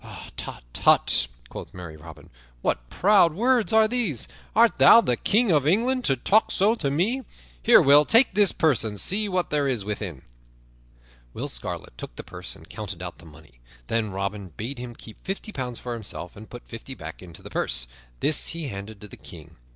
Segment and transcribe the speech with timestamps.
[0.03, 2.31] "Hut, tut," quoth merry Robin,
[2.63, 4.27] "what proud words are these?
[4.55, 7.21] Art thou the King of England, to talk so to me?
[7.61, 10.23] Here, Will, take this purse and see what there is within."
[11.35, 13.59] Will Scarlet took the purse and counted out the money.
[13.85, 17.51] Then Robin bade him keep fifty pounds for themselves, and put fifty back into the
[17.51, 17.85] purse.
[18.21, 19.57] This he handed to the King.